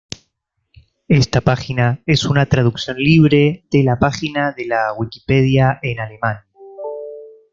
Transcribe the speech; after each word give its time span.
Esta 1.09 1.41
página 1.41 2.01
es 2.07 2.25
una 2.25 2.47
traducción 2.47 2.97
libre 2.97 3.67
de 3.71 3.83
la 3.83 3.99
página 3.99 4.51
de 4.51 4.65
la 4.65 4.93
Wikipedia 4.97 5.77
en 5.83 5.99
alemán, 5.99 6.37